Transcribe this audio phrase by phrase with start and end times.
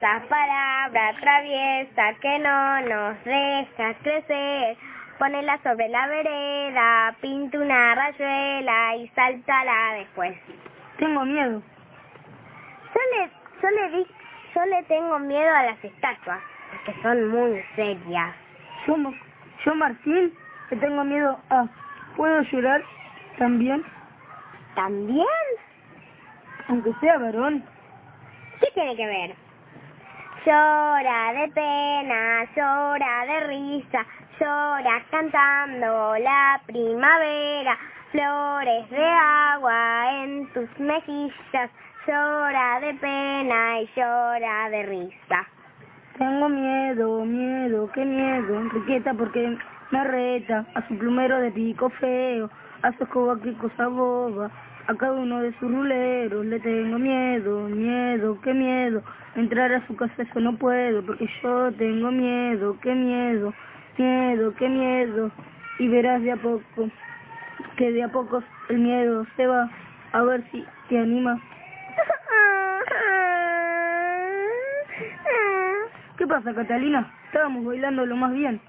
[0.00, 4.76] Esta palabra traviesa que no nos deja crecer.
[5.18, 10.38] Ponela sobre la vereda, pinta una rayuela y sáltala después.
[10.98, 11.60] Tengo miedo.
[12.94, 14.06] Yo le, yo le di,
[14.54, 16.38] yo le tengo miedo a las estatuas,
[16.70, 18.36] porque son muy serias.
[18.86, 18.96] Yo,
[19.64, 20.32] yo Martín,
[20.70, 21.66] le tengo miedo a...
[22.14, 22.84] ¿Puedo llorar
[23.36, 23.84] también?
[24.76, 25.26] ¿También?
[26.68, 27.64] Aunque sea varón.
[28.60, 29.47] ¿Qué tiene que ver?
[30.46, 34.06] Llora de pena, llora de risa,
[34.38, 37.76] llora cantando la primavera,
[38.12, 41.70] flores de agua en tus mejillas,
[42.06, 45.46] llora de pena y llora de risa.
[46.18, 48.60] Tengo miedo, miedo, qué miedo.
[48.60, 49.58] Enriqueta porque
[49.90, 52.48] me reta a su plumero de pico feo,
[52.82, 54.50] a su escoba qué cosa boba.
[54.88, 59.02] A cada uno de sus ruleros le tengo miedo, miedo, qué miedo.
[59.36, 63.54] Entrar a su casa eso no puedo porque yo tengo miedo, qué miedo,
[63.98, 65.30] miedo, qué miedo.
[65.78, 66.90] Y verás de a poco
[67.76, 69.70] que de a poco el miedo se va.
[70.12, 71.40] A ver si te anima.
[76.16, 77.12] ¿Qué pasa, Catalina?
[77.26, 78.60] Estábamos bailando lo más bien.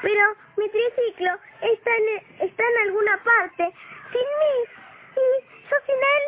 [0.00, 0.24] Pero
[0.56, 3.72] mi triciclo está en, está en alguna parte,
[4.12, 4.84] sin mí,
[5.16, 6.24] y yo sin él.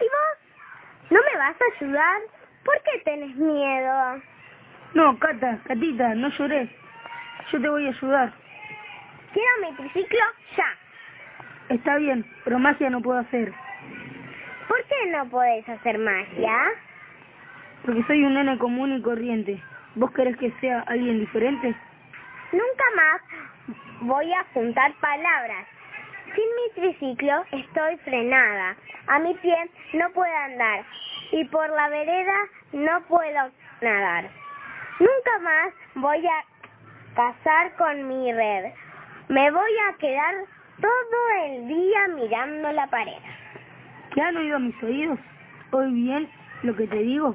[0.00, 1.10] ¿Y vos?
[1.10, 2.20] ¿No me vas a ayudar?
[2.64, 4.22] ¿Por qué tenés miedo?
[4.94, 6.70] No, Cata, Catita, no llores.
[7.50, 8.32] Yo te voy a ayudar.
[9.32, 10.20] Quiero mi triciclo
[10.56, 11.74] ya.
[11.74, 13.52] Está bien, pero magia no puedo hacer.
[14.68, 16.56] ¿Por qué no podés hacer magia?
[17.84, 19.60] Porque soy un nene común y corriente.
[19.96, 21.74] ¿Vos querés que sea alguien diferente?
[22.52, 23.20] Nunca más
[24.02, 25.66] voy a juntar palabras.
[26.34, 28.76] Sin mi triciclo estoy frenada.
[29.08, 29.56] A mi pie
[29.94, 30.84] no puedo andar.
[31.32, 32.34] Y por la vereda
[32.72, 33.50] no puedo
[33.80, 34.30] nadar.
[35.00, 36.44] Nunca más voy a
[37.14, 38.72] cazar con mi red.
[39.28, 40.34] Me voy a quedar
[40.80, 43.18] todo el día mirando la pared.
[44.14, 45.18] ¿Qué han oído mis oídos?
[45.70, 46.30] ¿Oí bien
[46.62, 47.34] lo que te digo?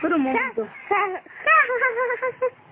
[0.00, 0.68] Por un momento.